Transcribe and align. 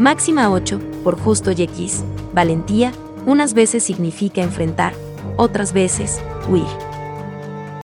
Máxima 0.00 0.50
8, 0.50 0.80
por 1.04 1.20
justo 1.20 1.50
y 1.50 1.60
X, 1.60 2.02
valentía, 2.32 2.90
unas 3.26 3.52
veces 3.52 3.84
significa 3.84 4.40
enfrentar, 4.40 4.94
otras 5.36 5.74
veces, 5.74 6.22
huir. 6.48 6.89